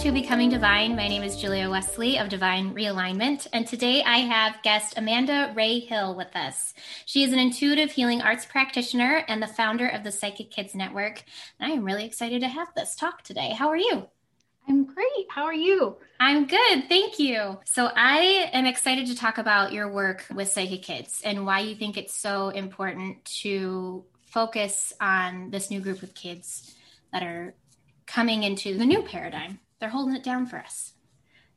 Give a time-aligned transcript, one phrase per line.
[0.00, 0.96] to Becoming Divine.
[0.96, 5.80] My name is Julia Wesley of Divine Realignment, and today I have guest Amanda Ray
[5.80, 6.72] Hill with us.
[7.04, 11.22] She is an intuitive healing arts practitioner and the founder of the Psychic Kids Network.
[11.58, 13.50] And I am really excited to have this talk today.
[13.50, 14.08] How are you?
[14.66, 15.26] I'm great.
[15.28, 15.98] How are you?
[16.18, 16.88] I'm good.
[16.88, 17.60] Thank you.
[17.66, 21.74] So, I am excited to talk about your work with Psychic Kids and why you
[21.74, 26.74] think it's so important to focus on this new group of kids
[27.12, 27.54] that are
[28.06, 29.58] coming into the new paradigm.
[29.80, 30.94] They're holding it down for us.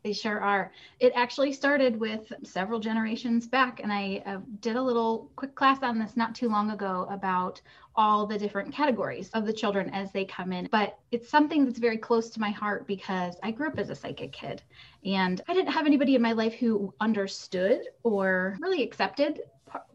[0.04, 0.72] They sure are.
[1.00, 5.82] It actually started with several generations back, and I uh, did a little quick class
[5.82, 7.62] on this not too long ago about
[7.96, 10.68] all the different categories of the children as they come in.
[10.72, 13.96] But it's something that's very close to my heart because I grew up as a
[13.96, 14.62] psychic kid,
[15.06, 19.42] and I didn't have anybody in my life who understood or really accepted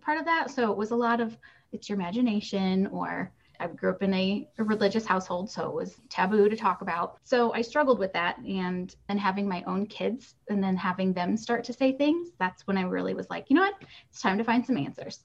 [0.00, 0.50] part of that.
[0.50, 1.36] So it was a lot of
[1.72, 3.30] it's your imagination or
[3.60, 7.18] I grew up in a, a, religious household, so it was taboo to talk about.
[7.24, 8.38] So I struggled with that.
[8.38, 12.66] And then having my own kids and then having them start to say things, that's
[12.66, 13.82] when I really was like, you know what?
[14.10, 15.24] It's time to find some answers.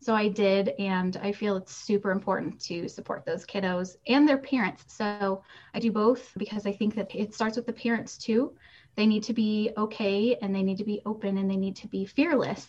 [0.00, 0.70] So I did.
[0.78, 4.84] And I feel it's super important to support those kiddos and their parents.
[4.88, 5.42] So
[5.74, 8.54] I do both because I think that it starts with the parents too.
[8.96, 11.88] They need to be okay and they need to be open and they need to
[11.88, 12.66] be fearless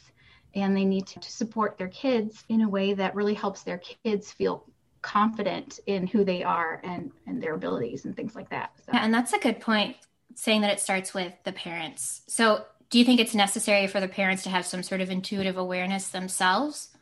[0.56, 4.32] and they need to support their kids in a way that really helps their kids
[4.32, 4.66] feel
[5.06, 8.92] confident in who they are and and their abilities and things like that so.
[8.92, 9.96] yeah, and that's a good point
[10.34, 14.08] saying that it starts with the parents so do you think it's necessary for the
[14.08, 16.96] parents to have some sort of intuitive awareness themselves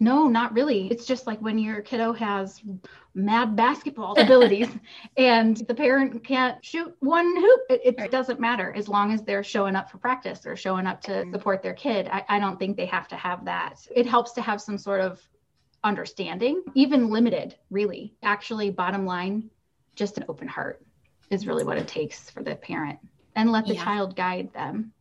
[0.00, 0.88] no, not really.
[0.88, 2.60] It's just like when your kiddo has
[3.14, 4.68] mad basketball abilities
[5.16, 8.10] and the parent can't shoot one hoop, it, it right.
[8.10, 11.32] doesn't matter as long as they're showing up for practice or showing up to mm-hmm.
[11.32, 12.08] support their kid.
[12.10, 13.86] I, I don't think they have to have that.
[13.94, 15.20] It helps to have some sort of
[15.84, 18.14] understanding, even limited, really.
[18.22, 19.50] Actually, bottom line,
[19.94, 20.84] just an open heart
[21.30, 22.98] is really what it takes for the parent
[23.36, 23.84] and let the yeah.
[23.84, 24.92] child guide them.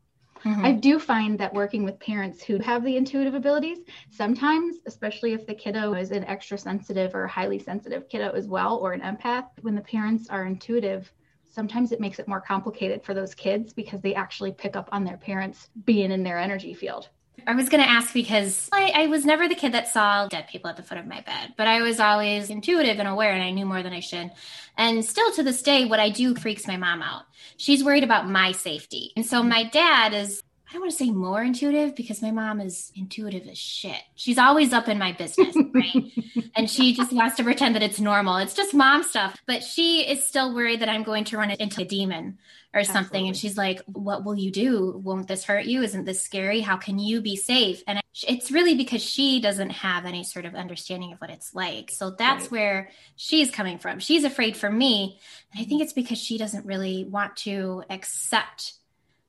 [0.44, 0.66] Mm-hmm.
[0.66, 3.80] I do find that working with parents who have the intuitive abilities,
[4.12, 8.78] sometimes, especially if the kiddo is an extra sensitive or highly sensitive kiddo as well,
[8.78, 11.10] or an empath, when the parents are intuitive,
[11.46, 15.06] sometimes it makes it more complicated for those kids because they actually pick up on
[15.06, 17.08] their parents being in their energy field.
[17.46, 20.48] I was going to ask because I, I, was never the kid that saw dead
[20.48, 23.44] people at the foot of my bed, but I was always intuitive and aware, and
[23.44, 24.32] I knew more than I should.
[24.78, 27.24] And still to this day, what I do freaks my mom out.
[27.58, 29.12] She's worried about my safety.
[29.16, 30.42] And so my dad is
[30.74, 34.02] I don't want to say more intuitive because my mom is intuitive as shit.
[34.16, 36.12] She's always up in my business, right?
[36.56, 38.38] and she just wants to pretend that it's normal.
[38.38, 39.40] It's just mom stuff.
[39.46, 42.40] But she is still worried that I'm going to run it into a demon
[42.74, 43.04] or something.
[43.04, 43.28] Absolutely.
[43.28, 45.00] And she's like, What will you do?
[45.04, 45.84] Won't this hurt you?
[45.84, 46.62] Isn't this scary?
[46.62, 47.84] How can you be safe?
[47.86, 51.92] And it's really because she doesn't have any sort of understanding of what it's like.
[51.92, 52.52] So that's right.
[52.52, 54.00] where she's coming from.
[54.00, 55.20] She's afraid for me.
[55.52, 58.74] And I think it's because she doesn't really want to accept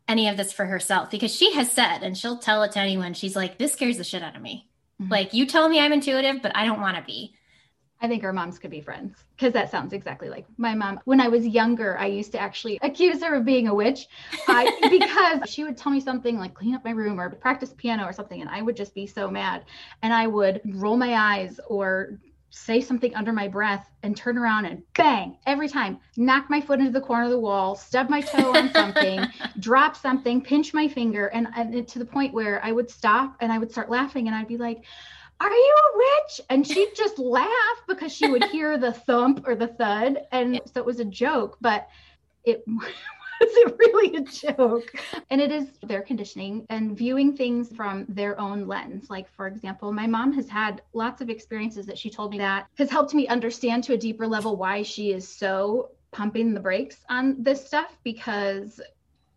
[0.08, 3.14] any of this for herself because she has said, and she'll tell it to anyone,
[3.14, 4.68] she's like, this scares the shit out of me.
[5.00, 5.10] Mm-hmm.
[5.10, 7.34] Like, you tell me I'm intuitive, but I don't want to be.
[8.00, 11.00] I think our moms could be friends because that sounds exactly like my mom.
[11.06, 14.08] When I was younger, I used to actually accuse her of being a witch
[14.46, 18.04] I, because she would tell me something like clean up my room or practice piano
[18.04, 19.64] or something, and I would just be so mad.
[20.02, 22.18] And I would roll my eyes or
[22.56, 26.78] say something under my breath and turn around and bang every time knock my foot
[26.78, 29.20] into the corner of the wall stub my toe on something
[29.58, 33.52] drop something pinch my finger and, and to the point where i would stop and
[33.52, 34.84] i would start laughing and i'd be like
[35.40, 36.40] are you a witch?
[36.48, 40.20] And she'd just laugh because she would hear the thump or the thud.
[40.30, 41.88] And so it was a joke but
[42.44, 42.64] it
[43.54, 44.94] was it really a joke?
[45.30, 49.10] And it is their conditioning and viewing things from their own lens.
[49.10, 52.66] Like, for example, my mom has had lots of experiences that she told me that
[52.78, 56.98] has helped me understand to a deeper level why she is so pumping the brakes
[57.08, 58.80] on this stuff because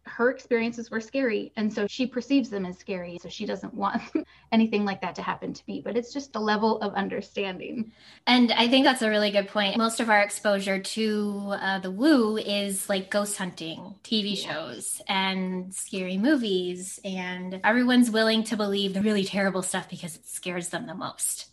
[0.08, 4.02] her experiences were scary and so she perceives them as scary so she doesn't want
[4.52, 7.92] anything like that to happen to me but it's just a level of understanding.
[8.26, 9.78] And i think that's a really good point.
[9.78, 14.54] Most of our exposure to uh, the woo is like ghost hunting tv yeah.
[14.54, 20.26] shows and scary movies and everyone's willing to believe the really terrible stuff because it
[20.28, 21.48] scares them the most.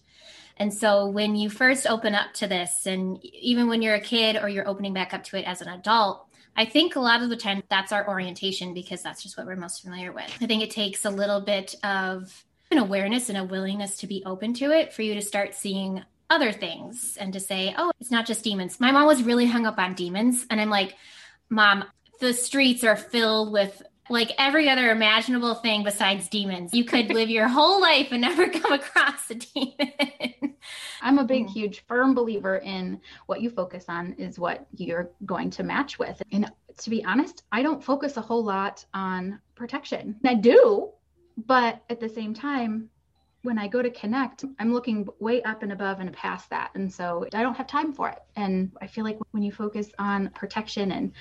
[0.56, 4.36] And so when you first open up to this, and even when you're a kid
[4.36, 7.30] or you're opening back up to it as an adult, I think a lot of
[7.30, 10.30] the time that's our orientation because that's just what we're most familiar with.
[10.40, 14.22] I think it takes a little bit of an awareness and a willingness to be
[14.24, 18.10] open to it for you to start seeing other things and to say, oh, it's
[18.10, 18.80] not just demons.
[18.80, 20.46] My mom was really hung up on demons.
[20.50, 20.96] And I'm like,
[21.50, 21.84] Mom,
[22.20, 26.74] the streets are filled with like every other imaginable thing besides demons.
[26.74, 30.54] You could live your whole life and never come across a demon.
[31.02, 31.50] I'm a big, mm.
[31.50, 36.22] huge, firm believer in what you focus on is what you're going to match with.
[36.32, 40.16] And to be honest, I don't focus a whole lot on protection.
[40.24, 40.90] I do,
[41.36, 42.90] but at the same time,
[43.42, 46.70] when I go to connect, I'm looking way up and above and past that.
[46.74, 48.18] And so I don't have time for it.
[48.36, 51.12] And I feel like when you focus on protection and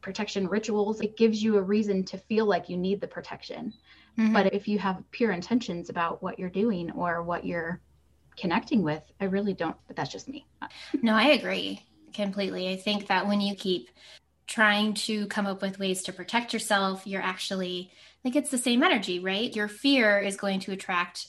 [0.00, 3.72] protection rituals, it gives you a reason to feel like you need the protection.
[4.18, 4.32] Mm-hmm.
[4.32, 7.80] But if you have pure intentions about what you're doing or what you're
[8.36, 10.46] connecting with, I really don't, but that's just me.
[11.02, 12.68] no, I agree completely.
[12.68, 13.90] I think that when you keep
[14.46, 17.92] trying to come up with ways to protect yourself, you're actually
[18.24, 19.54] like it's the same energy, right?
[19.54, 21.28] Your fear is going to attract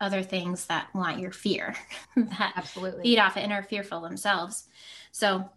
[0.00, 1.74] other things that want your fear
[2.16, 4.64] that absolutely feed off it and are fearful themselves.
[5.12, 5.48] So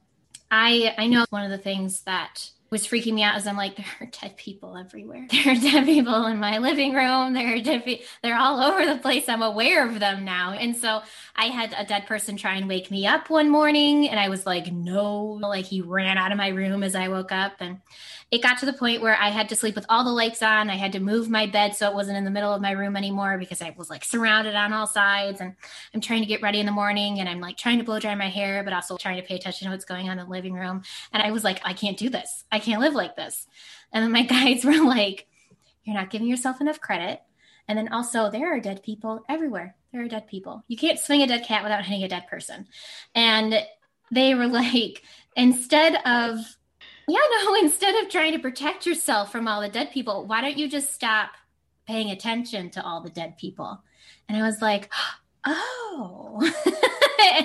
[0.52, 3.76] I I know one of the things that was freaking me out as I'm like,
[3.76, 5.28] there are dead people everywhere.
[5.36, 7.34] There are dead people in my living room.
[7.34, 9.30] There are dead pe- they're all over the place.
[9.30, 10.54] I'm aware of them now.
[10.54, 11.02] And so
[11.36, 14.46] I had a dead person try and wake me up one morning and I was
[14.46, 17.54] like, no, like he ran out of my room as I woke up.
[17.60, 17.82] And
[18.32, 20.70] it got to the point where I had to sleep with all the lights on.
[20.70, 22.96] I had to move my bed so it wasn't in the middle of my room
[22.96, 25.42] anymore because I was like surrounded on all sides.
[25.42, 25.56] And
[25.94, 28.16] I'm trying to get ready in the morning and I'm like trying to blow dry
[28.16, 30.54] my hair, but also trying to pay attention to what's going on in the living
[30.54, 30.82] room.
[31.14, 32.44] And I was like, I can't do this.
[32.56, 33.48] I can't live like this.
[33.92, 35.28] And then my guides were like,
[35.84, 37.22] You're not giving yourself enough credit.
[37.68, 39.76] And then also, there are dead people everywhere.
[39.92, 40.64] There are dead people.
[40.68, 42.68] You can't swing a dead cat without hitting a dead person.
[43.16, 43.56] And
[44.12, 45.04] they were like,
[45.36, 46.58] instead of
[47.08, 50.58] yeah, no, instead of trying to protect yourself from all the dead people, why don't
[50.58, 51.32] you just stop
[51.88, 53.84] paying attention to all the dead people?
[54.28, 55.25] And I was like, oh.
[55.46, 56.42] Oh.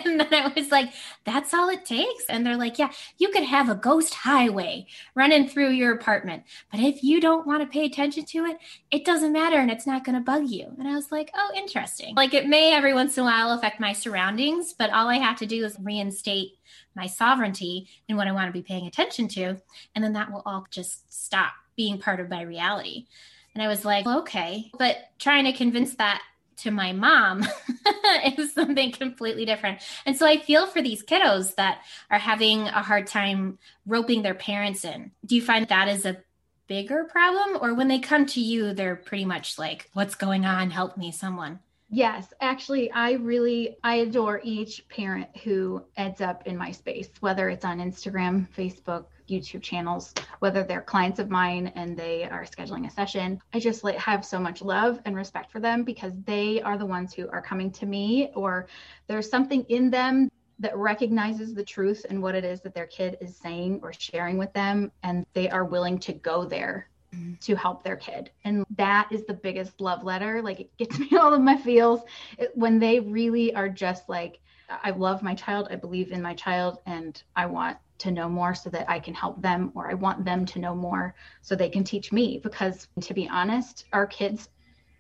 [0.05, 0.93] and then I was like,
[1.25, 2.25] that's all it takes.
[2.29, 6.45] And they're like, yeah, you could have a ghost highway running through your apartment.
[6.71, 8.59] But if you don't want to pay attention to it,
[8.91, 10.67] it doesn't matter and it's not going to bug you.
[10.79, 12.15] And I was like, oh, interesting.
[12.15, 15.39] Like it may every once in a while affect my surroundings, but all I have
[15.39, 16.53] to do is reinstate
[16.95, 19.57] my sovereignty and what I want to be paying attention to.
[19.95, 23.07] And then that will all just stop being part of my reality.
[23.55, 24.71] And I was like, okay.
[24.79, 26.23] But trying to convince that
[26.61, 27.47] to my mom
[28.39, 29.81] is something completely different.
[30.07, 34.35] And so I feel for these kiddos that are having a hard time roping their
[34.35, 35.11] parents in.
[35.25, 36.19] Do you find that is a
[36.67, 37.59] bigger problem?
[37.61, 40.71] Or when they come to you, they're pretty much like, what's going on?
[40.71, 41.59] Help me, someone.
[41.93, 47.49] Yes, actually, I really I adore each parent who ends up in my space, whether
[47.49, 52.87] it's on Instagram, Facebook, YouTube channels, whether they're clients of mine and they are scheduling
[52.87, 53.41] a session.
[53.55, 56.87] I just like have so much love and respect for them because they are the
[56.87, 58.67] ones who are coming to me or
[59.07, 63.17] there's something in them that recognizes the truth and what it is that their kid
[63.21, 67.35] is saying or sharing with them and they are willing to go there Mm-hmm.
[67.41, 68.31] to help their kid.
[68.45, 70.41] And that is the biggest love letter.
[70.43, 72.03] Like it gets me all of my feels
[72.39, 74.39] it, when they really are just like,
[74.69, 78.55] I love my child, I believe in my child, and I want to know more
[78.55, 81.69] so that I can help them, or I want them to know more so they
[81.69, 82.39] can teach me.
[82.43, 84.49] Because to be honest, our kids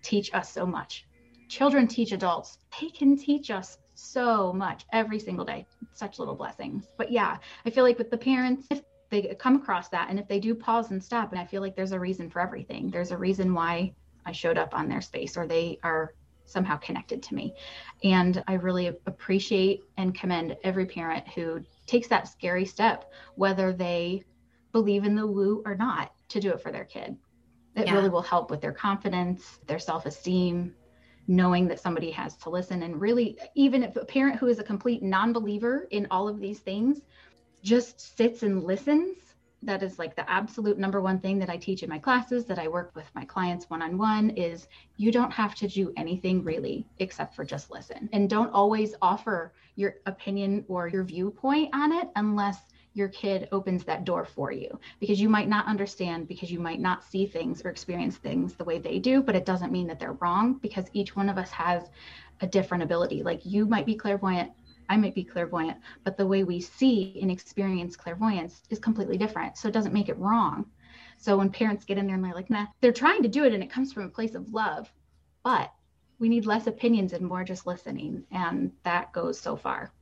[0.02, 1.06] teach us so much.
[1.49, 5.67] Children teach adults, they can teach us so much every single day.
[5.94, 6.87] Such little blessings.
[6.97, 10.29] But yeah, I feel like with the parents, if they come across that and if
[10.29, 13.11] they do pause and stop and i feel like there's a reason for everything there's
[13.11, 13.92] a reason why
[14.25, 16.14] i showed up on their space or they are
[16.50, 17.54] somehow connected to me.
[18.04, 24.23] And i really appreciate and commend every parent who takes that scary step whether they
[24.73, 27.16] believe in the woo or not to do it for their kid.
[27.76, 27.95] It yeah.
[27.95, 30.75] really will help with their confidence their self-esteem
[31.26, 32.83] knowing that somebody has to listen.
[32.83, 36.59] And really even if a parent who is a complete non-believer in all of these
[36.59, 37.00] things
[37.62, 39.29] just sits and listens
[39.62, 42.59] that is like the absolute number one thing that I teach in my classes that
[42.59, 46.43] I work with my clients one on one is you don't have to do anything
[46.43, 48.09] really except for just listen.
[48.12, 52.59] And don't always offer your opinion or your viewpoint on it unless
[52.95, 56.81] your kid opens that door for you because you might not understand because you might
[56.81, 60.00] not see things or experience things the way they do, but it doesn't mean that
[60.00, 61.85] they're wrong because each one of us has
[62.40, 63.23] a different ability.
[63.23, 64.50] Like you might be clairvoyant
[64.90, 69.56] I might be clairvoyant, but the way we see and experience clairvoyance is completely different.
[69.56, 70.66] So it doesn't make it wrong.
[71.16, 73.54] So when parents get in there and they're like, nah, they're trying to do it
[73.54, 74.92] and it comes from a place of love,
[75.44, 75.73] but
[76.18, 78.25] we need less opinions and more just listening.
[78.32, 79.92] And that goes so far.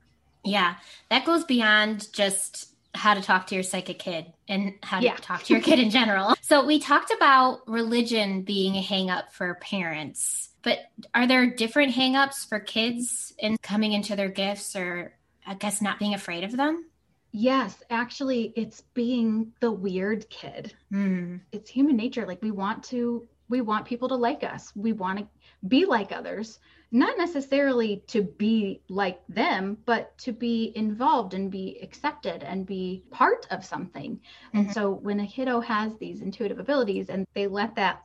[0.43, 0.77] Yeah,
[1.11, 5.17] that goes beyond just how to talk to your psychic kid and how to yeah.
[5.17, 6.35] talk to your kid in general.
[6.49, 10.49] So we talked about religion being a hangup for parents.
[10.63, 10.79] But
[11.15, 15.13] are there different hangups for kids in coming into their gifts or
[15.47, 16.87] I guess not being afraid of them?
[17.33, 20.75] Yes, actually, it's being the weird kid.
[20.91, 21.41] Mm.
[21.53, 22.27] It's human nature.
[22.27, 24.73] Like we want to, we want people to like us.
[24.75, 25.27] We want to
[25.69, 26.59] be like others.
[26.91, 33.05] Not necessarily to be like them, but to be involved and be accepted and be
[33.11, 34.13] part of something.
[34.15, 34.59] Mm-hmm.
[34.59, 38.03] And so when a kiddo has these intuitive abilities and they let that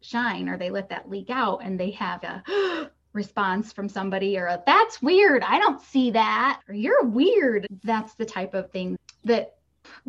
[0.00, 4.46] shine or they let that leak out and they have a response from somebody or
[4.46, 8.98] a that's weird, I don't see that, or you're weird, that's the type of thing
[9.24, 9.54] that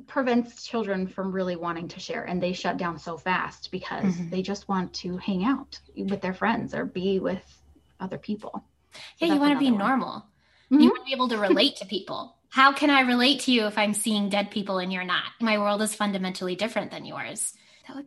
[0.08, 4.29] prevents children from really wanting to share and they shut down so fast because mm-hmm.
[4.29, 7.62] they just want to hang out with their friends or be with
[8.00, 8.66] other people.
[9.18, 9.80] Yeah, so you want to be one.
[9.80, 10.25] normal.
[10.72, 10.80] Mm-hmm.
[10.80, 12.38] You want to be able to relate to people.
[12.50, 15.25] How can I relate to you if I'm seeing dead people and you're not?
[15.42, 17.54] My world is fundamentally different than yours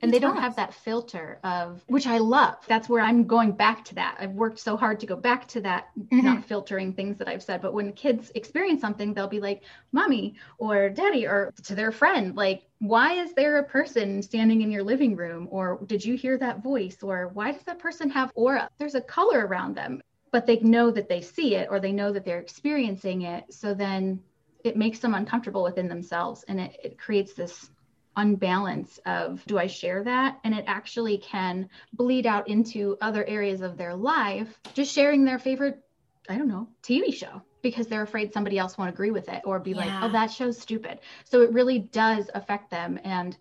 [0.02, 0.34] and they tough.
[0.34, 2.56] don't have that filter of which i love.
[2.66, 4.16] That's where i'm going back to that.
[4.18, 6.24] I've worked so hard to go back to that mm-hmm.
[6.24, 10.34] not filtering things that i've said but when kids experience something they'll be like mommy
[10.58, 14.84] or daddy or to their friend like why is there a person standing in your
[14.84, 15.48] living room?
[15.50, 16.98] Or did you hear that voice?
[17.02, 18.70] Or why does that person have aura?
[18.78, 22.12] There's a color around them but they know that they see it or they know
[22.12, 23.52] that they're experiencing it.
[23.52, 24.20] So then
[24.64, 27.70] it makes them uncomfortable within themselves and it, it creates this
[28.18, 30.38] unbalance of do I share that?
[30.44, 35.38] And it actually can bleed out into other areas of their life, just sharing their
[35.38, 35.80] favorite,
[36.28, 39.58] I don't know, TV show because they're afraid somebody else won't agree with it or
[39.58, 39.76] be yeah.
[39.76, 41.00] like, oh, that show's stupid.
[41.24, 43.00] So it really does affect them.
[43.04, 43.36] And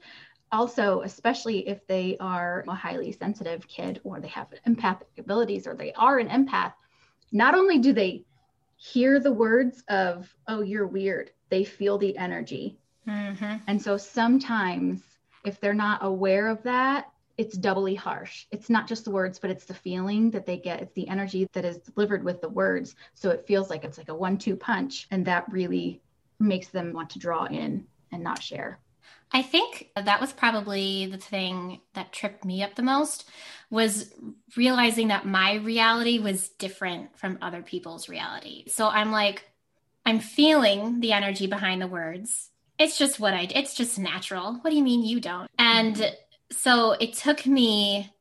[0.52, 5.76] also, especially if they are a highly sensitive kid or they have empathic abilities or
[5.76, 6.74] they are an empath,
[7.32, 8.26] not only do they
[8.78, 13.56] hear the words of, oh, you're weird, they feel the energy Mm-hmm.
[13.68, 15.02] And so sometimes,
[15.46, 18.46] if they're not aware of that, it's doubly harsh.
[18.52, 20.82] It's not just the words, but it's the feeling that they get.
[20.82, 22.96] It's the energy that is delivered with the words.
[23.14, 25.08] So it feels like it's like a one two punch.
[25.12, 26.02] And that really
[26.40, 28.80] makes them want to draw in and not share.
[29.32, 33.30] I think that was probably the thing that tripped me up the most
[33.70, 34.14] was
[34.56, 38.70] realizing that my reality was different from other people's reality.
[38.70, 39.44] So I'm like,
[40.06, 42.50] I'm feeling the energy behind the words
[42.80, 44.56] it's just what I it's just natural.
[44.56, 45.50] What do you mean you don't?
[45.58, 46.16] And mm-hmm.
[46.52, 48.12] so it took me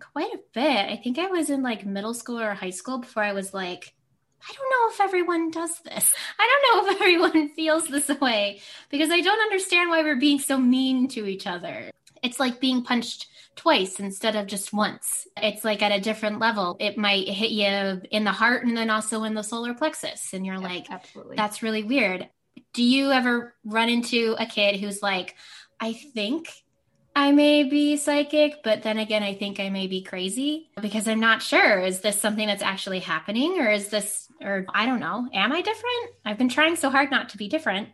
[0.00, 0.90] quite a bit.
[0.90, 3.94] I think I was in like middle school or high school before I was like
[4.40, 6.14] I don't know if everyone does this.
[6.38, 10.38] I don't know if everyone feels this way because I don't understand why we're being
[10.38, 11.90] so mean to each other.
[12.22, 15.26] It's like being punched twice instead of just once.
[15.36, 16.76] It's like at a different level.
[16.78, 20.32] It might hit you in the heart and then also in the solar plexus.
[20.32, 21.36] And you're like, absolutely.
[21.36, 22.28] that's really weird
[22.78, 25.34] do you ever run into a kid who's like,
[25.80, 26.48] I think
[27.16, 31.18] I may be psychic, but then again, I think I may be crazy because I'm
[31.18, 31.80] not sure.
[31.80, 35.60] Is this something that's actually happening or is this, or I don't know, am I
[35.60, 36.10] different?
[36.24, 37.88] I've been trying so hard not to be different.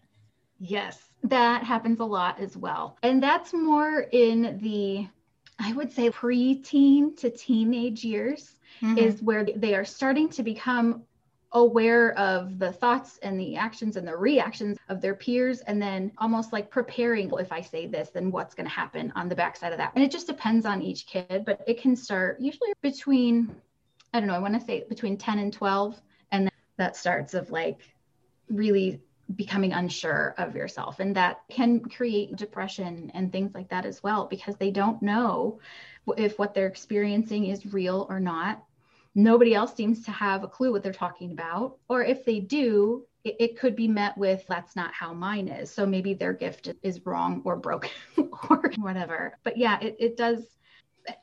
[0.60, 2.98] Yes, that happens a lot as well.
[3.02, 5.08] And that's more in the,
[5.58, 8.50] I would say, pre-teen to teenage years.
[8.82, 8.98] Mm-hmm.
[8.98, 11.04] Is where they are starting to become
[11.54, 16.10] aware of the thoughts and the actions and the reactions of their peers and then
[16.18, 19.72] almost like preparing if i say this then what's going to happen on the backside
[19.72, 19.92] of that?
[19.94, 23.54] And it just depends on each kid but it can start usually between
[24.12, 26.00] i don't know i want to say between 10 and 12
[26.32, 27.78] and that starts of like
[28.50, 29.00] really
[29.36, 34.26] becoming unsure of yourself and that can create depression and things like that as well
[34.26, 35.60] because they don't know
[36.18, 38.62] if what they're experiencing is real or not
[39.14, 41.76] nobody else seems to have a clue what they're talking about.
[41.88, 45.70] Or if they do, it, it, could be met with that's not how mine is.
[45.70, 47.90] So maybe their gift is wrong or broken
[48.50, 49.38] or whatever.
[49.44, 50.42] But yeah, it, it does.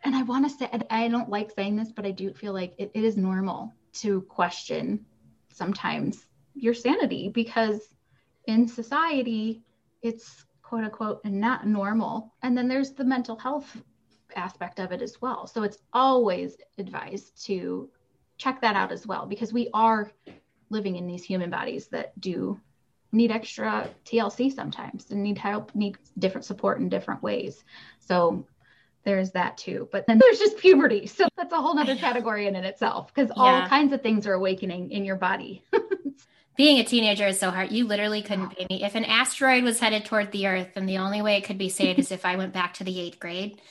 [0.04, 2.74] And I want to say, I don't like saying this, but I do feel like
[2.78, 5.06] it, it is normal to question
[5.52, 7.82] sometimes your sanity because
[8.46, 9.64] in society,
[10.02, 12.34] it's quote unquote not normal.
[12.42, 13.76] And then there's the mental health
[14.36, 15.48] aspect of it as well.
[15.48, 17.90] So it's always advised to
[18.38, 20.12] check that out as well because we are
[20.70, 22.60] living in these human bodies that do
[23.12, 27.64] need extra TLC sometimes and need help, need different support in different ways.
[28.00, 28.46] So
[29.04, 29.90] there's that too.
[29.92, 31.08] But then there's just puberty.
[31.08, 33.44] So that's a whole other category in it itself because yeah.
[33.44, 35.64] all kinds of things are awakening in your body.
[36.58, 37.72] Being a teenager is so hard.
[37.72, 38.84] You literally couldn't pay me.
[38.84, 41.70] If an asteroid was headed toward the Earth, then the only way it could be
[41.70, 43.62] saved is if I went back to the eighth grade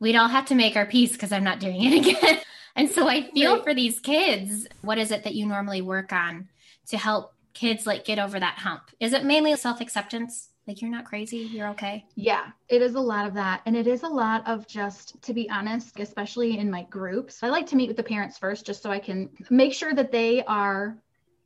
[0.00, 2.40] we'd all have to make our peace because I'm not doing it again.
[2.74, 3.64] and so I feel right.
[3.64, 4.66] for these kids.
[4.82, 6.48] What is it that you normally work on
[6.88, 8.82] to help kids like get over that hump?
[9.00, 10.50] Is it mainly self acceptance?
[10.66, 12.04] Like you're not crazy, you're okay.
[12.16, 13.62] Yeah, it is a lot of that.
[13.66, 17.50] And it is a lot of just, to be honest, especially in my groups, I
[17.50, 20.42] like to meet with the parents first just so I can make sure that they
[20.44, 20.98] are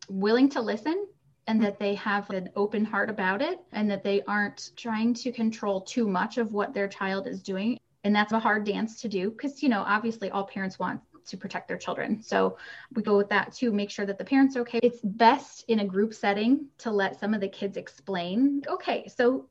[0.09, 1.07] willing to listen
[1.47, 5.33] and that they have an open heart about it and that they aren't trying to
[5.33, 9.09] control too much of what their child is doing and that's a hard dance to
[9.09, 12.23] do because you know obviously all parents want to protect their children.
[12.23, 12.57] So
[12.95, 14.81] we go with that to make sure that the parents are okay.
[14.83, 19.47] It's best in a group setting to let some of the kids explain, okay, so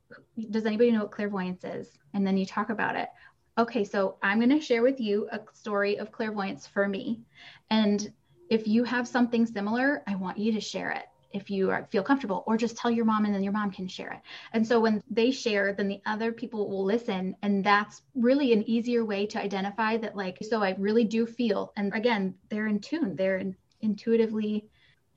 [0.49, 1.97] does anybody know what clairvoyance is?
[2.13, 3.09] And then you talk about it.
[3.57, 7.21] Okay, so I'm going to share with you a story of clairvoyance for me.
[7.69, 8.11] And
[8.49, 12.03] if you have something similar, I want you to share it if you are, feel
[12.03, 14.19] comfortable, or just tell your mom and then your mom can share it.
[14.53, 17.35] And so when they share, then the other people will listen.
[17.41, 21.71] And that's really an easier way to identify that, like, so I really do feel.
[21.75, 24.69] And again, they're in tune, they're in, intuitively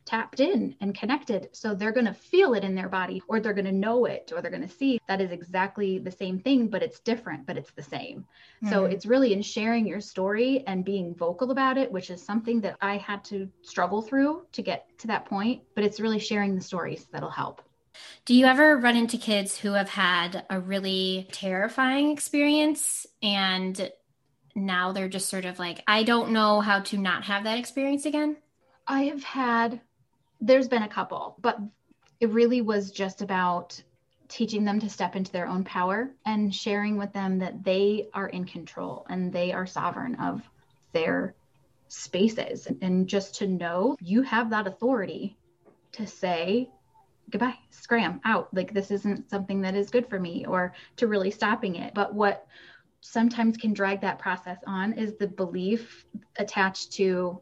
[0.05, 1.49] tapped in and connected.
[1.53, 4.33] So they're going to feel it in their body, or they're going to know it,
[4.35, 7.57] or they're going to see that is exactly the same thing, but it's different, but
[7.57, 8.21] it's the same.
[8.63, 8.71] Mm-hmm.
[8.71, 12.61] So it's really in sharing your story and being vocal about it, which is something
[12.63, 15.63] that I had to struggle through to get to that point.
[15.75, 17.63] But it's really sharing the stories that'll help.
[18.25, 23.91] Do you ever run into kids who have had a really terrifying experience and
[24.55, 28.07] now they're just sort of like, I don't know how to not have that experience
[28.07, 28.37] again?
[28.87, 29.81] I have had
[30.43, 31.59] there's been a couple, but
[32.21, 33.81] it really was just about
[34.29, 38.29] teaching them to step into their own power and sharing with them that they are
[38.29, 40.43] in control and they are sovereign of
[40.93, 41.35] their
[41.89, 42.67] spaces.
[42.81, 45.37] And just to know you have that authority
[45.93, 46.69] to say
[47.31, 48.53] goodbye scram out.
[48.53, 51.95] Like this isn't something that is good for me or to really stopping it.
[51.95, 52.47] But what
[53.01, 56.05] sometimes can drag that process on is the belief
[56.37, 57.41] attached to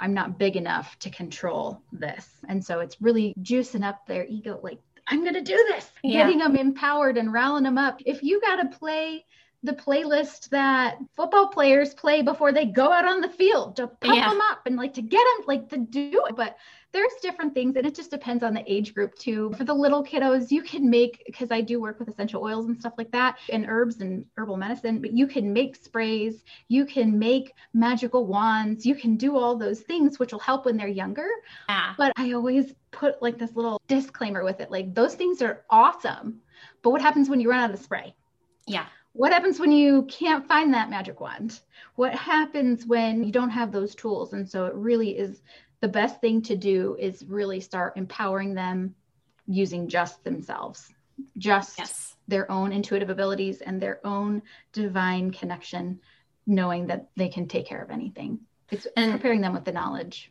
[0.00, 2.28] I'm not big enough to control this.
[2.48, 6.22] And so it's really juicing up their ego, like, I'm going to do this, yeah.
[6.22, 8.00] getting them empowered and rallying them up.
[8.06, 9.24] If you got to play
[9.64, 14.16] the playlist that football players play before they go out on the field to pump
[14.16, 14.28] yeah.
[14.28, 16.34] them up and like to get them like to do it.
[16.36, 16.56] But
[16.92, 19.52] there's different things and it just depends on the age group too.
[19.56, 22.78] For the little kiddos, you can make because I do work with essential oils and
[22.78, 27.16] stuff like that and herbs and herbal medicine, but you can make sprays, you can
[27.16, 31.28] make magical wands, you can do all those things which will help when they're younger.
[31.68, 31.94] Yeah.
[31.96, 36.40] But I always put like this little disclaimer with it like those things are awesome.
[36.82, 38.14] But what happens when you run out of spray?
[38.66, 41.60] Yeah what happens when you can't find that magic wand?
[41.96, 44.32] What happens when you don't have those tools?
[44.32, 45.42] And so it really is
[45.80, 48.94] the best thing to do is really start empowering them
[49.46, 50.92] using just themselves,
[51.36, 52.16] just yes.
[52.28, 56.00] their own intuitive abilities and their own divine connection,
[56.46, 58.40] knowing that they can take care of anything.
[58.70, 60.30] It's and preparing them with the knowledge.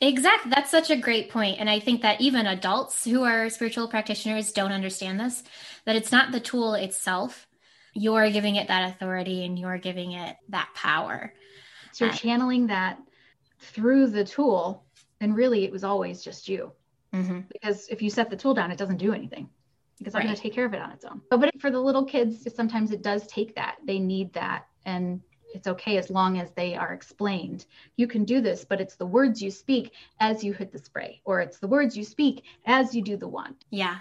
[0.00, 0.50] Exactly.
[0.54, 1.58] That's such a great point.
[1.58, 5.42] And I think that even adults who are spiritual practitioners don't understand this,
[5.84, 7.46] that it's not the tool itself
[7.94, 11.32] you're giving it that authority and you're giving it that power.
[11.92, 12.98] So you're channeling that
[13.58, 14.84] through the tool.
[15.20, 16.72] And really, it was always just you.
[17.12, 17.40] Mm-hmm.
[17.52, 19.48] Because if you set the tool down, it doesn't do anything
[19.98, 21.20] because I'm going to take care of it on its own.
[21.28, 23.76] But, but for the little kids, sometimes it does take that.
[23.84, 24.66] They need that.
[24.86, 25.20] And
[25.52, 27.66] it's okay as long as they are explained.
[27.96, 31.20] You can do this, but it's the words you speak as you hit the spray,
[31.24, 33.56] or it's the words you speak as you do the one.
[33.70, 33.98] Yeah.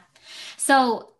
[0.57, 1.13] So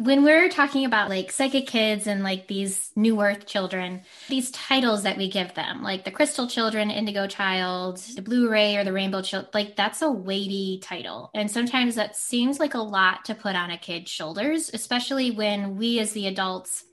[0.00, 5.02] when we're talking about like psychic kids and like these new earth children these titles
[5.02, 8.94] that we give them like the crystal children indigo child the blue ray or the
[8.94, 13.34] rainbow child like that's a weighty title and sometimes that seems like a lot to
[13.34, 16.84] put on a kid's shoulders especially when we as the adults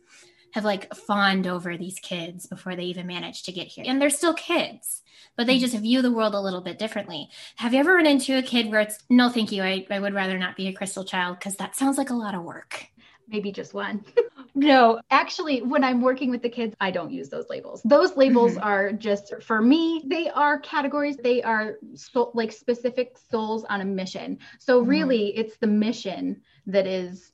[0.52, 4.10] have like fawned over these kids before they even manage to get here and they're
[4.10, 5.02] still kids
[5.38, 7.30] but they just view the world a little bit differently.
[7.58, 10.16] Have you ever run into a kid where it's no, thank you, I, I would
[10.16, 12.88] rather not be a crystal child because that sounds like a lot of work?
[13.28, 14.04] Maybe just one.
[14.56, 17.82] no, actually, when I'm working with the kids, I don't use those labels.
[17.84, 18.64] Those labels mm-hmm.
[18.64, 23.86] are just for me, they are categories, they are so, like specific souls on a
[23.86, 24.40] mission.
[24.60, 24.90] So, mm-hmm.
[24.90, 27.34] really, it's the mission that is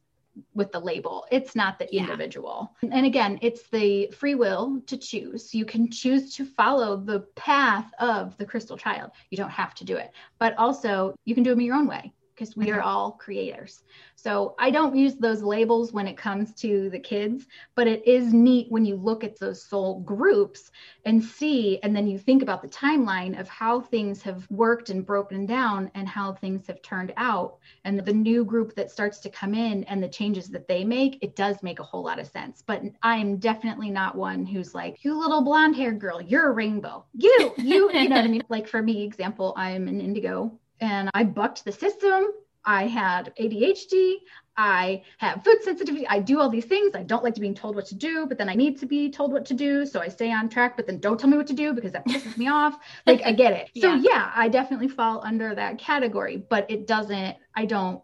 [0.56, 1.28] with the label.
[1.32, 2.02] It's not the yeah.
[2.02, 2.76] individual.
[2.82, 5.54] And again, it's the free will to choose.
[5.54, 9.12] You can choose to follow the path of the crystal child.
[9.30, 12.12] You don't have to do it, but also you can do them your own way
[12.36, 13.84] because we are all creators.
[14.16, 18.34] So I don't use those labels when it comes to the kids, but it is
[18.34, 20.72] neat when you look at those soul groups
[21.06, 25.06] and see, and then you think about the timeline of how things have worked and
[25.06, 27.58] broken down and how things have turned out.
[27.84, 31.20] And the new group that starts to come in and the changes that they make,
[31.22, 32.64] it does make a whole lot of sense.
[32.66, 36.54] But I am definitely not one who's like, you little blonde haired girl, you're a
[36.54, 37.06] rainbow.
[37.14, 38.44] You, you, you know what I mean?
[38.50, 42.26] Like for me, example, I'm an indigo and I bucked the system.
[42.66, 44.16] I had ADHD.
[44.56, 46.08] I have food sensitivity.
[46.08, 46.96] I do all these things.
[46.96, 49.10] I don't like to being told what to do, but then I need to be
[49.10, 49.86] told what to do.
[49.86, 52.06] So I stay on track, but then don't tell me what to do because that
[52.06, 52.78] pisses me off.
[53.06, 53.70] Like I get it.
[53.82, 54.02] So yeah.
[54.02, 58.02] yeah, I definitely fall under that category, but it doesn't, I don't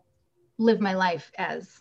[0.58, 1.80] live my life as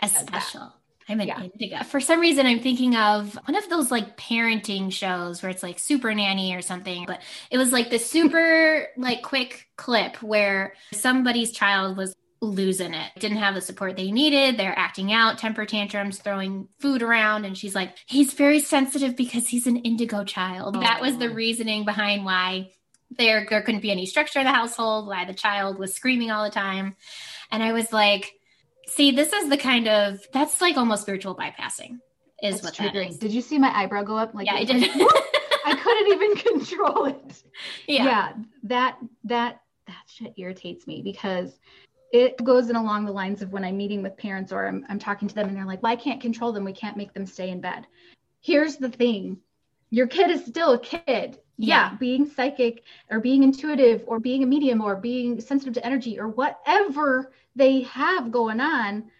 [0.00, 0.60] as, as special.
[0.60, 0.72] That.
[1.08, 1.42] I'm an yeah.
[1.42, 1.82] indigo.
[1.84, 5.78] For some reason, I'm thinking of one of those like parenting shows where it's like
[5.78, 7.04] Super Nanny or something.
[7.06, 13.10] But it was like the super like quick clip where somebody's child was losing it.
[13.18, 14.56] Didn't have the support they needed.
[14.56, 17.44] They're acting out, temper tantrums, throwing food around.
[17.44, 20.76] And she's like, he's very sensitive because he's an indigo child.
[20.76, 20.80] Oh.
[20.80, 22.72] That was the reasoning behind why
[23.10, 26.44] there, there couldn't be any structure in the household, why the child was screaming all
[26.44, 26.94] the time.
[27.50, 28.37] And I was like,
[28.88, 31.98] see, this is the kind of, that's like almost spiritual bypassing
[32.42, 32.92] is that's what triggering.
[32.92, 33.18] that is.
[33.18, 34.34] Did you see my eyebrow go up?
[34.34, 34.82] Like, yeah, I did.
[34.82, 35.12] Like,
[35.64, 37.42] I couldn't even control it.
[37.88, 38.04] Yeah.
[38.04, 38.32] yeah.
[38.64, 41.58] That, that, that shit irritates me because
[42.12, 44.98] it goes in along the lines of when I'm meeting with parents or I'm, I'm
[44.98, 46.64] talking to them and they're like, well, I can't control them.
[46.64, 47.86] We can't make them stay in bed.
[48.40, 49.38] Here's the thing
[49.90, 51.38] your kid is still a kid.
[51.60, 51.90] Yeah.
[51.90, 51.96] yeah.
[51.96, 56.28] being psychic or being intuitive or being a medium or being sensitive to energy or
[56.28, 59.10] whatever they have going on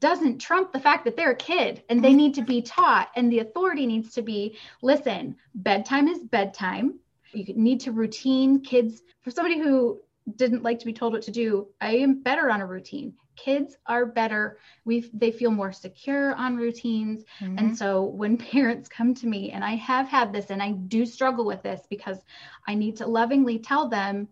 [0.00, 2.16] doesn't trump the fact that they're a kid and they mm-hmm.
[2.18, 6.98] need to be taught and the authority needs to be listen bedtime is bedtime
[7.32, 10.00] you need to routine kids for somebody who
[10.36, 13.76] didn't like to be told what to do i am better on a routine kids
[13.86, 17.58] are better we they feel more secure on routines mm-hmm.
[17.58, 21.04] and so when parents come to me and i have had this and i do
[21.04, 22.18] struggle with this because
[22.66, 24.28] i need to lovingly tell them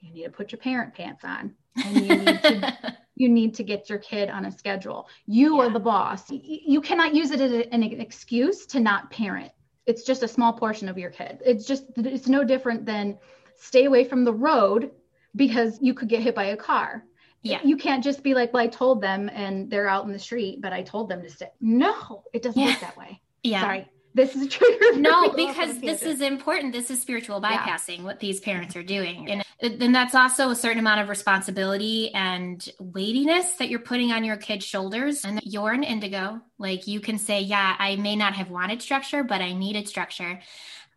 [0.00, 3.64] you need to put your parent pants on and you need to you need to
[3.64, 5.64] get your kid on a schedule you yeah.
[5.66, 9.50] are the boss you cannot use it as an excuse to not parent
[9.86, 13.18] it's just a small portion of your kid it's just it's no different than
[13.58, 14.90] stay away from the road
[15.36, 17.04] because you could get hit by a car.
[17.48, 17.60] Yeah.
[17.64, 20.60] You can't just be like, well, I told them and they're out in the street,
[20.60, 21.48] but I told them to stay.
[21.60, 22.70] No, it doesn't yeah.
[22.70, 23.20] work that way.
[23.42, 23.60] Yeah.
[23.60, 23.88] Sorry.
[24.14, 24.66] This is true.
[24.96, 26.72] No, because this is important.
[26.72, 28.04] This is spiritual bypassing, yeah.
[28.04, 29.30] what these parents are doing.
[29.30, 34.12] And uh, then that's also a certain amount of responsibility and weightiness that you're putting
[34.12, 35.22] on your kid's shoulders.
[35.22, 36.40] And you're an indigo.
[36.56, 40.40] Like you can say, yeah, I may not have wanted structure, but I needed structure.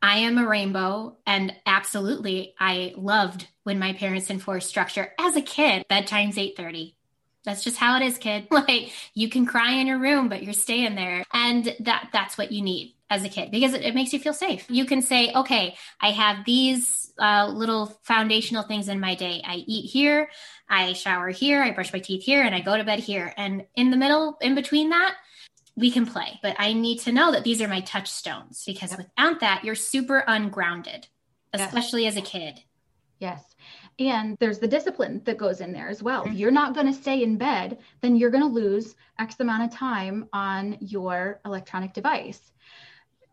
[0.01, 5.41] I am a rainbow and absolutely I loved when my parents enforced structure as a
[5.41, 5.85] kid.
[5.89, 6.95] Bedtime's 8:30.
[7.45, 8.47] That's just how it is, kid.
[8.51, 11.23] Like you can cry in your room, but you're staying there.
[11.33, 14.33] And that that's what you need as a kid because it, it makes you feel
[14.33, 14.65] safe.
[14.69, 19.41] You can say, okay, I have these uh, little foundational things in my day.
[19.45, 20.29] I eat here,
[20.69, 23.33] I shower here, I brush my teeth here, and I go to bed here.
[23.35, 25.15] And in the middle, in between that,
[25.79, 28.99] we can play, but I need to know that these are my touchstones because yep.
[28.99, 31.07] without that, you're super ungrounded,
[31.53, 32.13] especially yes.
[32.13, 32.59] as a kid.
[33.19, 33.43] Yes.
[33.97, 36.23] And there's the discipline that goes in there as well.
[36.23, 36.33] Mm-hmm.
[36.33, 39.63] If you're not going to stay in bed, then you're going to lose X amount
[39.63, 42.51] of time on your electronic device.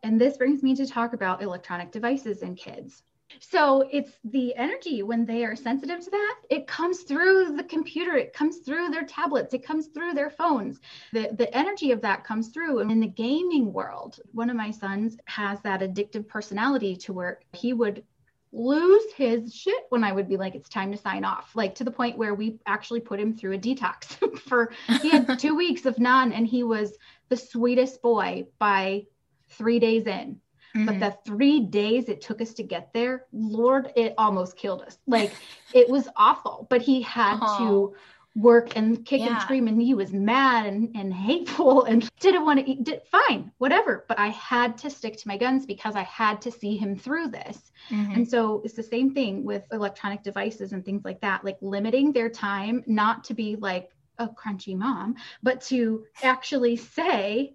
[0.02, 3.02] And this brings me to talk about electronic devices in kids.
[3.40, 8.16] So it's the energy when they are sensitive to that, it comes through the computer,
[8.16, 10.80] it comes through their tablets, it comes through their phones.
[11.12, 12.80] The the energy of that comes through.
[12.80, 17.40] And in the gaming world, one of my sons has that addictive personality to where
[17.52, 18.04] he would
[18.52, 21.54] lose his shit when I would be like, it's time to sign off.
[21.54, 24.72] Like to the point where we actually put him through a detox for
[25.02, 26.96] he had two weeks of none and he was
[27.28, 29.06] the sweetest boy by
[29.48, 30.40] three days in
[30.76, 30.86] Mm-hmm.
[30.86, 34.98] But the three days it took us to get there, Lord, it almost killed us.
[35.06, 35.32] Like
[35.74, 36.66] it was awful.
[36.68, 37.58] But he had oh.
[37.58, 37.96] to
[38.36, 39.32] work and kick yeah.
[39.32, 43.00] and scream and he was mad and, and hateful and didn't want to eat did,
[43.10, 46.76] fine whatever but i had to stick to my guns because i had to see
[46.76, 48.12] him through this mm-hmm.
[48.12, 52.12] and so it's the same thing with electronic devices and things like that like limiting
[52.12, 57.54] their time not to be like a crunchy mom but to actually say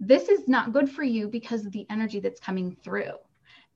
[0.00, 3.12] this is not good for you because of the energy that's coming through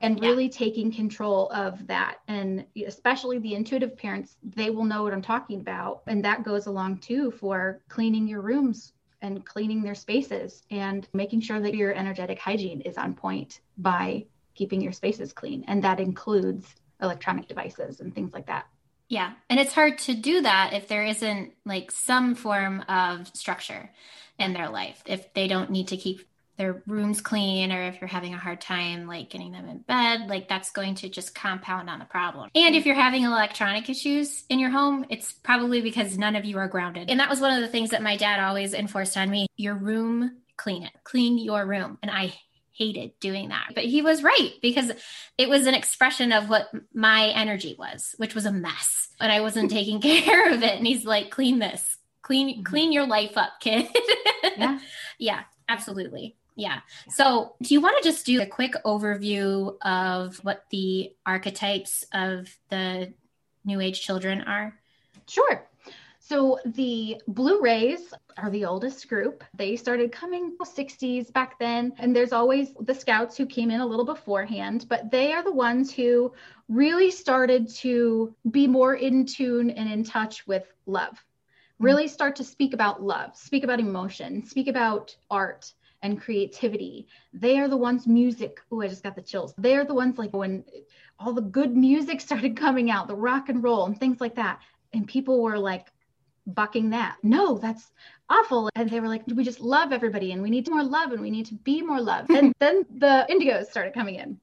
[0.00, 0.50] and really yeah.
[0.50, 2.18] taking control of that.
[2.28, 6.02] And especially the intuitive parents they will know what i'm talking about.
[6.06, 11.40] And that goes along too for cleaning your rooms and cleaning their spaces and making
[11.40, 15.64] sure that your energetic hygiene is on point by keeping your spaces clean.
[15.68, 18.66] And that includes electronic devices and things like that.
[19.08, 19.32] Yeah.
[19.50, 23.90] And it's hard to do that if there isn't like some form of structure
[24.40, 25.02] in their life.
[25.06, 26.22] If they don't need to keep
[26.60, 30.28] their rooms clean or if you're having a hard time like getting them in bed
[30.28, 32.50] like that's going to just compound on the problem.
[32.54, 36.58] And if you're having electronic issues in your home it's probably because none of you
[36.58, 37.08] are grounded.
[37.08, 39.74] And that was one of the things that my dad always enforced on me your
[39.74, 40.92] room clean it.
[41.02, 41.96] Clean your room.
[42.02, 42.34] And i
[42.72, 43.72] hated doing that.
[43.74, 44.92] But he was right because
[45.38, 49.08] it was an expression of what my energy was which was a mess.
[49.18, 50.76] And i wasn't taking care of it.
[50.76, 52.62] And he's like clean this clean mm-hmm.
[52.62, 53.88] clean your life up kid
[54.56, 54.78] yeah
[55.18, 56.80] yeah absolutely yeah.
[57.08, 62.54] So, do you want to just do a quick overview of what the archetypes of
[62.68, 63.14] the
[63.64, 64.78] New Age children are?
[65.26, 65.66] Sure.
[66.18, 69.42] So the Blue Rays are the oldest group.
[69.54, 71.92] They started coming 60s back then.
[71.98, 75.50] And there's always the scouts who came in a little beforehand, but they are the
[75.50, 76.32] ones who
[76.68, 81.18] really started to be more in tune and in touch with love.
[81.80, 81.86] Mm-hmm.
[81.86, 87.06] Really start to speak about love, speak about emotion, speak about art and creativity.
[87.32, 88.60] They are the ones music.
[88.70, 89.54] Oh, I just got the chills.
[89.56, 90.64] They're the ones like when
[91.18, 94.60] all the good music started coming out, the rock and roll and things like that.
[94.92, 95.86] And people were like
[96.46, 97.16] bucking that.
[97.22, 97.92] No, that's
[98.28, 98.68] awful.
[98.74, 101.30] And they were like, we just love everybody and we need more love and we
[101.30, 102.28] need to be more love.
[102.28, 104.38] and then the indigos started coming in.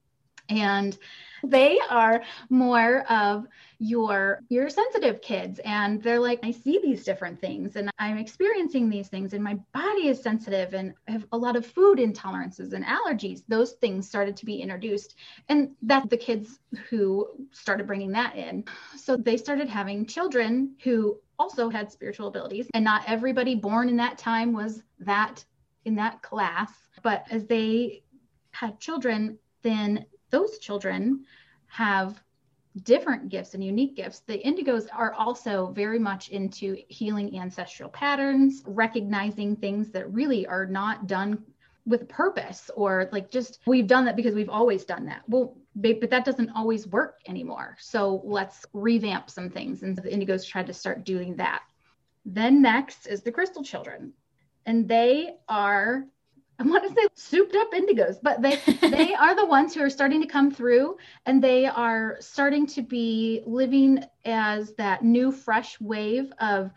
[0.49, 0.97] And
[1.43, 3.47] they are more of
[3.79, 8.89] your your sensitive kids and they're like i see these different things and i'm experiencing
[8.89, 12.73] these things and my body is sensitive and i have a lot of food intolerances
[12.73, 13.43] and allergies.
[13.47, 15.15] Those things started to be introduced
[15.49, 18.63] and that's the kids who started bringing that in.
[18.97, 23.97] So they started having children who also had spiritual abilities and not everybody born in
[23.97, 25.45] that time was that
[25.85, 26.71] in that class
[27.03, 28.01] but as they
[28.51, 31.25] had children then those children
[31.67, 32.21] have
[32.83, 34.19] different gifts and unique gifts.
[34.19, 40.65] The indigos are also very much into healing ancestral patterns, recognizing things that really are
[40.65, 41.43] not done
[41.85, 45.21] with purpose or like just we've done that because we've always done that.
[45.27, 47.77] Well, but that doesn't always work anymore.
[47.79, 49.83] So let's revamp some things.
[49.83, 51.61] And the indigos tried to start doing that.
[52.25, 54.11] Then next is the crystal children.
[54.65, 56.05] And they are
[56.59, 59.89] I want to say souped up indigos, but they they are the ones who are
[59.89, 65.79] starting to come through and they are starting to be living as that new fresh
[65.79, 66.71] wave of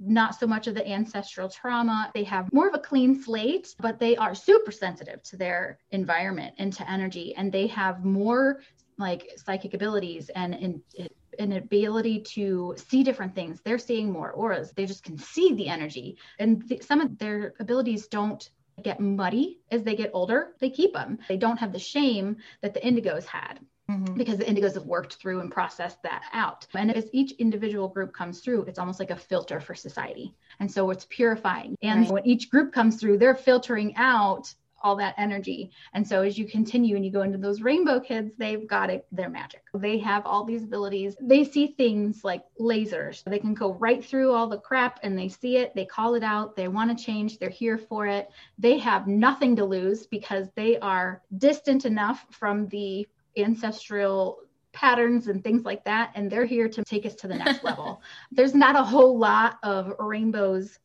[0.00, 2.10] not so much of the ancestral trauma.
[2.14, 6.54] They have more of a clean slate, but they are super sensitive to their environment
[6.58, 8.60] and to energy and they have more
[8.96, 10.82] like psychic abilities and,
[11.38, 13.60] an ability to see different things.
[13.60, 14.72] They're seeing more auras.
[14.72, 16.18] They just can see the energy.
[16.40, 18.50] And th- some of their abilities don't
[18.82, 21.18] get muddy as they get older, they keep them.
[21.28, 23.60] They don't have the shame that the indigos had.
[23.90, 24.18] Mm-hmm.
[24.18, 26.66] Because the indigos have worked through and processed that out.
[26.74, 30.34] And as each individual group comes through, it's almost like a filter for society.
[30.60, 31.74] And so it's purifying.
[31.80, 32.12] And right.
[32.12, 35.70] when each group comes through, they're filtering out all that energy.
[35.94, 39.06] And so as you continue and you go into those rainbow kids, they've got it,
[39.12, 39.62] their magic.
[39.74, 41.16] They have all these abilities.
[41.20, 43.24] They see things like lasers.
[43.24, 46.22] They can go right through all the crap and they see it, they call it
[46.22, 48.28] out, they want to change, they're here for it.
[48.58, 54.40] They have nothing to lose because they are distant enough from the ancestral
[54.72, 58.02] patterns and things like that and they're here to take us to the next level.
[58.30, 60.78] There's not a whole lot of rainbows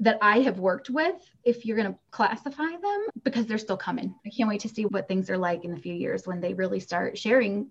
[0.00, 4.14] that I have worked with, if you're going to classify them, because they're still coming.
[4.26, 6.54] I can't wait to see what things are like in a few years when they
[6.54, 7.68] really start sharing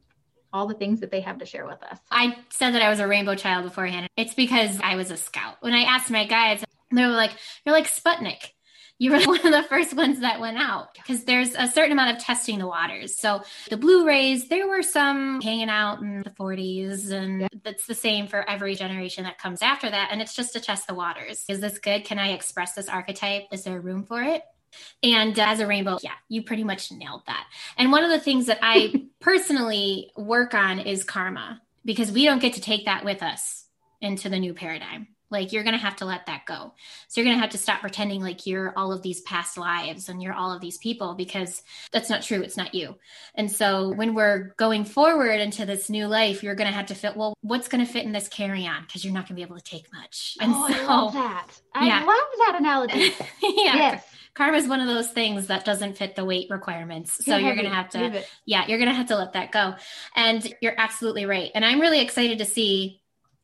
[0.53, 1.99] all the things that they have to share with us.
[2.09, 4.07] I said that I was a rainbow child beforehand.
[4.17, 5.57] It's because I was a scout.
[5.61, 7.31] When I asked my guides, they were like,
[7.65, 8.51] You're like Sputnik
[9.01, 12.15] you were one of the first ones that went out because there's a certain amount
[12.15, 13.17] of testing the waters.
[13.17, 17.47] So the Blue Rays, there were some hanging out in the 40s, and yeah.
[17.63, 20.09] that's the same for every generation that comes after that.
[20.11, 21.43] And it's just to test the waters.
[21.49, 22.05] Is this good?
[22.05, 23.45] Can I express this archetype?
[23.51, 24.43] Is there room for it?
[25.01, 27.47] And uh, as a rainbow, yeah, you pretty much nailed that.
[27.77, 32.39] And one of the things that I personally work on is karma because we don't
[32.39, 33.65] get to take that with us
[33.99, 35.07] into the new paradigm.
[35.31, 36.73] Like you're going to have to let that go.
[37.07, 40.09] So you're going to have to stop pretending like you're all of these past lives
[40.09, 42.41] and you're all of these people because that's not true.
[42.41, 42.95] It's not you.
[43.35, 46.95] And so when we're going forward into this new life, you're going to have to
[46.95, 48.83] fit, well, what's going to fit in this carry on?
[48.83, 50.37] Because you're not going to be able to take much.
[50.41, 51.47] Oh, and oh, so, I love that.
[51.73, 51.99] I yeah.
[51.99, 53.13] love that analogy.
[53.41, 53.75] yeah.
[53.75, 54.05] Yes.
[54.33, 57.25] Karma is one of those things that doesn't fit the weight requirements.
[57.25, 59.75] So you're going to have to, yeah, you're going to have to let that go.
[60.15, 61.51] And you're absolutely right.
[61.53, 63.00] And I'm really excited to see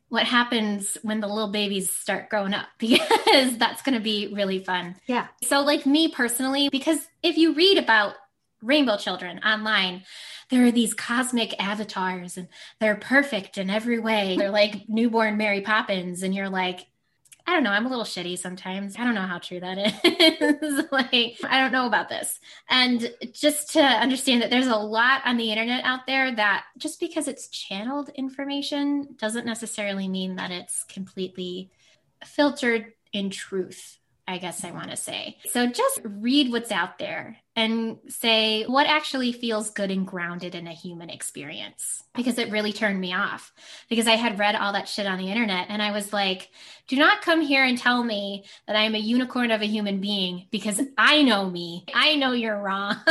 [0.10, 4.60] what happens when the little babies start growing up because that's going to be really
[4.60, 4.96] fun.
[5.08, 5.28] Yeah.
[5.44, 8.16] So, like me personally, because if you read about
[8.62, 10.04] rainbow children online,
[10.50, 12.48] there are these cosmic avatars and
[12.80, 14.36] they're perfect in every way.
[14.38, 16.88] They're like newborn Mary Poppins, and you're like,
[17.48, 17.72] I don't know.
[17.72, 18.98] I'm a little shitty sometimes.
[19.00, 20.86] I don't know how true that is.
[20.92, 22.42] like, I don't know about this.
[22.70, 27.00] And just to understand that there's a lot on the internet out there that just
[27.00, 31.72] because it's channeled information doesn't necessarily mean that it's completely
[32.26, 33.98] filtered in truth.
[34.28, 35.38] I guess I want to say.
[35.46, 40.68] So just read what's out there and say what actually feels good and grounded in
[40.68, 43.52] a human experience because it really turned me off
[43.90, 46.50] because I had read all that shit on the internet and I was like,
[46.88, 50.46] do not come here and tell me that I'm a unicorn of a human being
[50.52, 51.86] because I know me.
[51.96, 52.96] I know you're wrong.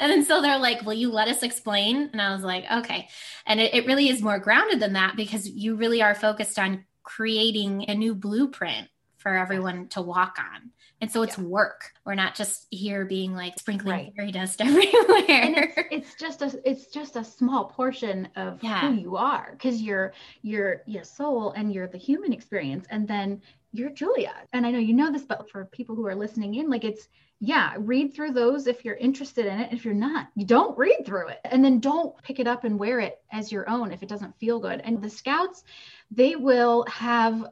[0.00, 2.10] And then so they're like, Will you let us explain?
[2.12, 3.08] And I was like, Okay.
[3.46, 6.84] And it, it, really is more grounded than that because you really are focused on
[7.02, 10.70] creating a new blueprint for everyone to walk on.
[11.00, 11.44] And so it's yeah.
[11.44, 11.92] work.
[12.04, 14.12] We're not just here being like sprinkling right.
[14.16, 15.24] fairy dust everywhere.
[15.28, 18.80] And it's, it's, just a it's just a small portion of yeah.
[18.80, 22.86] who you are because you're you're your soul and you're the human experience.
[22.90, 24.34] And then you're Julia.
[24.52, 27.08] And I know you know this, but for people who are listening in, like it's
[27.40, 29.72] yeah, read through those if you're interested in it.
[29.72, 31.38] If you're not, you don't read through it.
[31.44, 34.38] And then don't pick it up and wear it as your own if it doesn't
[34.38, 34.80] feel good.
[34.82, 35.62] And the scouts,
[36.10, 37.46] they will have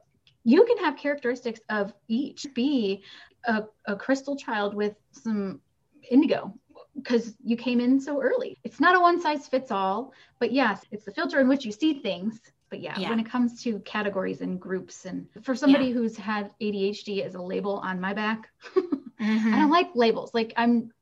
[0.47, 3.03] you can have characteristics of each be
[3.47, 5.61] a, a crystal child with some
[6.09, 6.55] indigo
[6.95, 8.57] because you came in so early.
[8.63, 11.73] It's not a one size fits all, but yes, it's the filter in which you
[11.73, 12.41] see things.
[12.71, 13.11] But yeah, yeah.
[13.11, 15.95] when it comes to categories and groups, and for somebody yeah.
[15.95, 19.55] who's had ADHD as a label on my back, mm-hmm.
[19.55, 20.33] I don't like labels.
[20.33, 20.93] Like I'm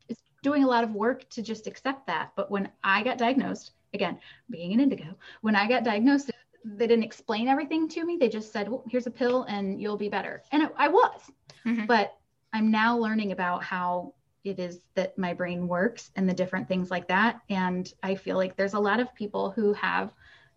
[0.42, 2.33] doing a lot of work to just accept that.
[2.35, 6.30] But when I got diagnosed, again, being an indigo, when I got diagnosed,
[6.64, 8.16] they didn't explain everything to me.
[8.16, 10.42] They just said, well, here's a pill and you'll be better.
[10.50, 11.20] And it, I was.
[11.66, 11.87] Mm-hmm.
[11.87, 12.16] But
[12.53, 16.90] I'm now learning about how it is that my brain works and the different things
[16.90, 17.40] like that.
[17.50, 20.12] And I feel like there's a lot of people who have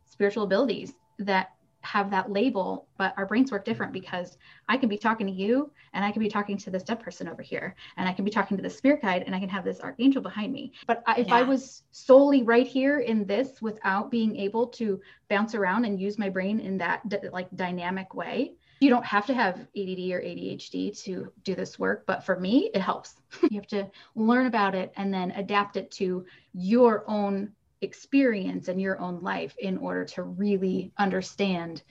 [0.06, 1.52] spiritual abilities that
[1.88, 4.02] have that label, but our brains work different mm-hmm.
[4.02, 7.00] because I can be talking to you and I can be talking to this dead
[7.00, 9.50] person over here and I can be talking to the spirit guide and I can
[9.50, 10.74] have this archangel behind me.
[10.86, 11.36] But I, if yeah.
[11.36, 16.18] I was solely right here in this without being able to bounce around and use
[16.18, 20.22] my brain in that d- like dynamic way, you don't have to have ADD or
[20.22, 23.16] ADHD to do this work, but for me, it helps.
[23.50, 28.82] you have to learn about it and then adapt it to your own experience and
[28.82, 31.82] your own life in order to really understand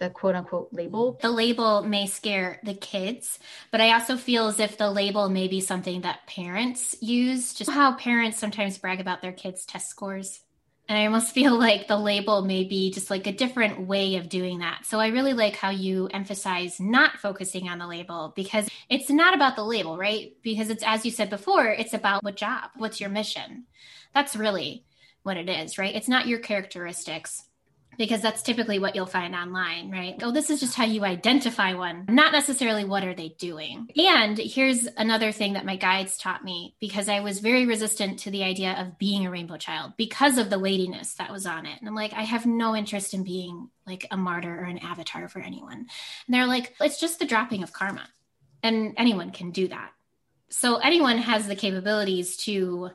[0.00, 1.18] the quote unquote label.
[1.22, 3.38] The label may scare the kids,
[3.70, 7.70] but I also feel as if the label may be something that parents use, just
[7.70, 10.40] how parents sometimes brag about their kids' test scores.
[10.88, 14.28] And I almost feel like the label may be just like a different way of
[14.28, 14.86] doing that.
[14.86, 19.34] So I really like how you emphasize not focusing on the label because it's not
[19.34, 20.32] about the label, right?
[20.42, 23.66] Because it's, as you said before, it's about what job, what's your mission.
[24.14, 24.84] That's really
[25.22, 25.94] what it is, right?
[25.94, 27.44] It's not your characteristics
[28.00, 30.14] because that's typically what you'll find online, right?
[30.22, 33.88] Oh, this is just how you identify one, not necessarily what are they doing.
[33.94, 38.30] And here's another thing that my guides taught me because I was very resistant to
[38.30, 41.78] the idea of being a rainbow child because of the weightiness that was on it.
[41.78, 45.28] And I'm like, I have no interest in being like a martyr or an avatar
[45.28, 45.80] for anyone.
[45.80, 45.88] And
[46.28, 48.08] they're like, it's just the dropping of karma.
[48.62, 49.90] And anyone can do that.
[50.48, 52.92] So anyone has the capabilities to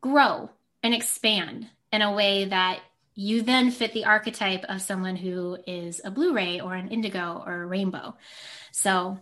[0.00, 0.50] grow
[0.84, 2.80] and expand in a way that
[3.14, 7.42] you then fit the archetype of someone who is a Blue Ray or an indigo
[7.44, 8.14] or a rainbow.
[8.70, 9.18] So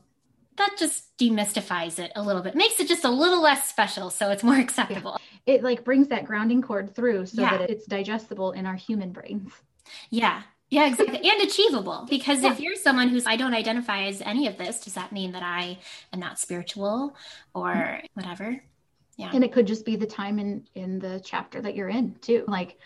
[0.56, 4.30] that just demystifies it a little bit, makes it just a little less special, so
[4.30, 5.18] it's more acceptable.
[5.46, 5.54] Yeah.
[5.54, 7.58] It like brings that grounding cord through so yeah.
[7.58, 9.52] that it's digestible in our human brains.
[10.10, 10.42] Yeah.
[10.68, 11.18] Yeah, exactly.
[11.18, 12.06] and achievable.
[12.08, 12.52] Because yeah.
[12.52, 15.42] if you're someone who's, I don't identify as any of this, does that mean that
[15.42, 15.78] I
[16.14, 17.14] am not spiritual
[17.54, 18.06] or mm-hmm.
[18.14, 18.62] whatever?
[19.16, 19.30] Yeah.
[19.32, 22.44] And it could just be the time in in the chapter that you're in too.
[22.48, 22.78] Like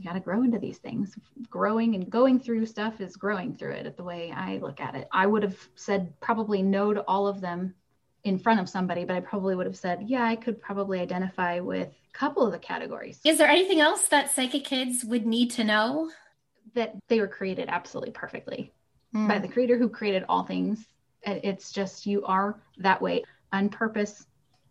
[0.00, 1.16] you got to grow into these things.
[1.50, 4.94] Growing and going through stuff is growing through it, at the way I look at
[4.94, 5.08] it.
[5.12, 7.74] I would have said probably no to all of them
[8.24, 11.60] in front of somebody, but I probably would have said, yeah, I could probably identify
[11.60, 13.20] with a couple of the categories.
[13.24, 16.10] Is there anything else that psychic kids would need to know?
[16.74, 18.72] That they were created absolutely perfectly
[19.14, 19.28] mm.
[19.28, 20.86] by the creator who created all things.
[21.22, 24.26] It's just you are that way on purpose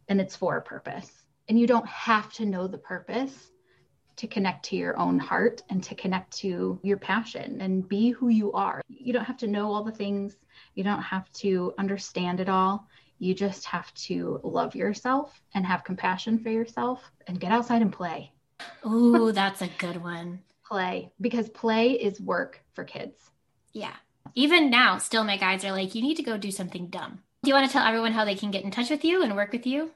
[0.10, 1.10] and it's for a purpose.
[1.48, 3.52] And you don't have to know the purpose
[4.18, 8.28] to connect to your own heart and to connect to your passion and be who
[8.28, 8.82] you are.
[8.90, 10.36] You don't have to know all the things,
[10.76, 12.86] you don't have to understand it all.
[13.20, 17.92] You just have to love yourself and have compassion for yourself and get outside and
[17.92, 18.32] play.
[18.86, 20.40] Ooh, that's a good one.
[20.66, 23.32] play, because play is work for kids.
[23.74, 23.96] Yeah.
[24.36, 27.20] Even now, still my guides are like, you need to go do something dumb.
[27.44, 29.36] Do you want to tell everyone how they can get in touch with you and
[29.36, 29.92] work with you?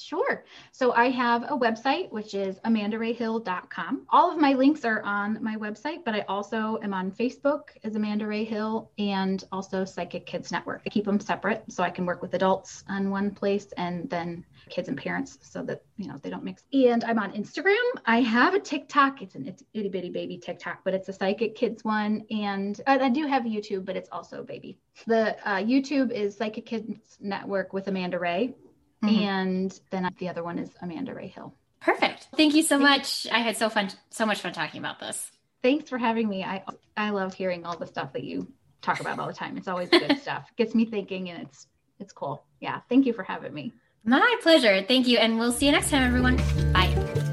[0.00, 0.44] Sure.
[0.72, 4.06] So I have a website, which is amandarayhill.com.
[4.08, 7.96] All of my links are on my website, but I also am on Facebook as
[7.96, 10.82] Amanda Ray Hill and also Psychic Kids Network.
[10.86, 14.44] I keep them separate so I can work with adults on one place and then
[14.70, 16.64] kids and parents so that, you know, they don't mix.
[16.72, 17.76] And I'm on Instagram.
[18.06, 19.20] I have a TikTok.
[19.20, 22.24] It's an itty bitty baby TikTok, but it's a Psychic Kids one.
[22.30, 24.78] And I, I do have YouTube, but it's also baby.
[25.06, 28.54] The uh, YouTube is Psychic Kids Network with Amanda Ray
[29.02, 29.22] Mm-hmm.
[29.22, 31.54] And then the other one is Amanda Ray Hill.
[31.80, 32.28] Perfect.
[32.36, 33.26] Thank you so much.
[33.32, 35.30] I had so fun, so much fun talking about this.
[35.62, 36.44] Thanks for having me.
[36.44, 36.62] I
[36.96, 38.46] I love hearing all the stuff that you
[38.82, 39.56] talk about all the time.
[39.56, 40.50] It's always good stuff.
[40.56, 41.66] Gets me thinking, and it's
[41.98, 42.42] it's cool.
[42.60, 42.80] Yeah.
[42.88, 43.72] Thank you for having me.
[44.04, 44.82] My pleasure.
[44.82, 46.36] Thank you, and we'll see you next time, everyone.
[46.72, 47.26] Bye.